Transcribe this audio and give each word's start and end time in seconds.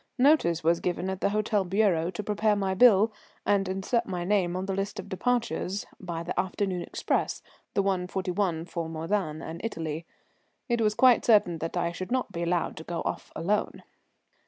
Notice 0.17 0.63
was 0.63 0.79
given 0.79 1.11
at 1.11 1.21
the 1.21 1.29
hotel 1.29 1.63
bureau 1.63 2.09
to 2.09 2.23
prepare 2.23 2.55
my 2.55 2.73
bill, 2.73 3.13
and 3.45 3.69
insert 3.69 4.07
my 4.07 4.23
name 4.23 4.55
on 4.55 4.65
the 4.65 4.73
list 4.73 4.97
of 4.99 5.07
departures 5.09 5.85
by 5.99 6.23
the 6.23 6.39
afternoon 6.39 6.81
express, 6.81 7.43
the 7.75 7.83
1.41 7.83 8.23
P.M. 8.35 8.65
for 8.65 8.89
Modane 8.89 9.43
and 9.43 9.61
Italy. 9.63 10.07
It 10.67 10.81
was 10.81 10.95
quite 10.95 11.23
certain 11.23 11.59
that 11.59 11.77
I 11.77 11.91
should 11.91 12.11
not 12.11 12.31
be 12.31 12.41
allowed 12.41 12.77
to 12.77 12.83
go 12.83 13.03
off 13.05 13.31
alone. 13.35 13.83